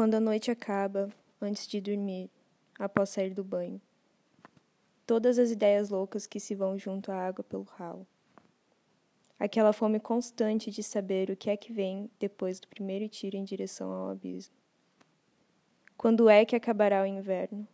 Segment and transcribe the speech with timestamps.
[0.00, 1.10] Quando a noite acaba,
[1.42, 2.30] antes de dormir,
[2.78, 3.78] após sair do banho.
[5.06, 8.06] Todas as ideias loucas que se vão junto à água pelo ralo.
[9.38, 13.44] Aquela fome constante de saber o que é que vem depois do primeiro tiro em
[13.44, 14.54] direção ao abismo.
[15.98, 17.68] Quando é que acabará o inverno?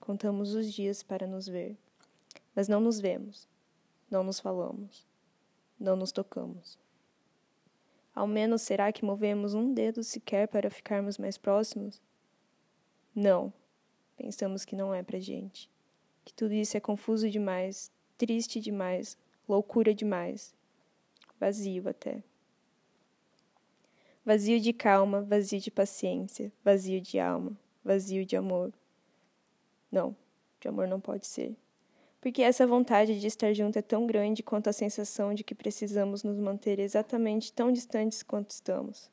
[0.00, 1.78] Contamos os dias para nos ver,
[2.52, 3.46] mas não nos vemos,
[4.10, 5.06] não nos falamos,
[5.78, 6.76] não nos tocamos.
[8.14, 12.00] Ao menos será que movemos um dedo sequer para ficarmos mais próximos?
[13.14, 13.52] Não.
[14.16, 15.70] Pensamos que não é pra gente.
[16.24, 19.16] Que tudo isso é confuso demais, triste demais,
[19.48, 20.54] loucura demais.
[21.38, 22.22] Vazio até.
[24.24, 28.72] Vazio de calma, vazio de paciência, vazio de alma, vazio de amor.
[29.90, 30.14] Não,
[30.60, 31.56] de amor não pode ser
[32.20, 36.22] porque essa vontade de estar junto é tão grande quanto a sensação de que precisamos
[36.22, 39.10] nos manter exatamente tão distantes quanto estamos.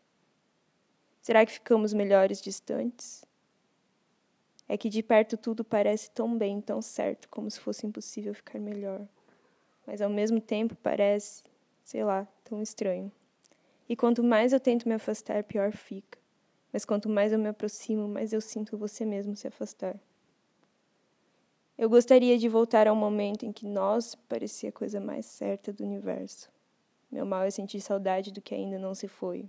[1.22, 3.24] Será que ficamos melhores distantes?
[4.68, 8.60] É que de perto tudo parece tão bem, tão certo, como se fosse impossível ficar
[8.60, 9.08] melhor.
[9.86, 11.44] Mas ao mesmo tempo parece,
[11.84, 13.10] sei lá, tão estranho.
[13.88, 16.20] E quanto mais eu tento me afastar, pior fica.
[16.74, 19.98] Mas quanto mais eu me aproximo, mais eu sinto você mesmo se afastar.
[21.78, 25.84] Eu gostaria de voltar ao momento em que nós parecia a coisa mais certa do
[25.84, 26.50] universo.
[27.12, 29.48] Meu mal é sentir saudade do que ainda não se foi.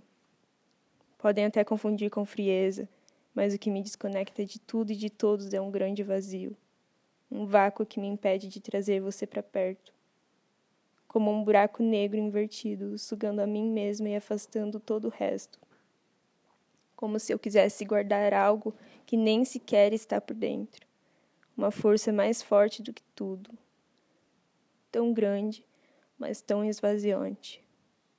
[1.17, 2.87] Podem até confundir com frieza,
[3.33, 6.55] mas o que me desconecta de tudo e de todos é um grande vazio.
[7.31, 9.91] Um vácuo que me impede de trazer você para perto.
[11.07, 15.57] Como um buraco negro invertido, sugando a mim mesma e afastando todo o resto.
[16.95, 18.71] Como se eu quisesse guardar algo
[19.07, 20.88] que nem sequer está por dentro
[21.59, 23.51] uma força mais forte do que tudo,
[24.89, 25.65] tão grande,
[26.17, 27.61] mas tão esvaziante.